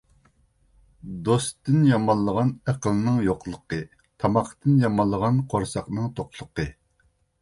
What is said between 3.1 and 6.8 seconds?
يوقلۇقى، تاماقتىن يامانلىغان قورساقنىڭ توقلۇقى.